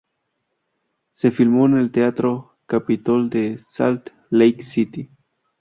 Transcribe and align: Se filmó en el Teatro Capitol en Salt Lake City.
Se 1.11 1.29
filmó 1.29 1.67
en 1.67 1.77
el 1.77 1.91
Teatro 1.91 2.55
Capitol 2.65 3.29
en 3.33 3.59
Salt 3.59 4.09
Lake 4.31 4.63
City. 4.63 5.11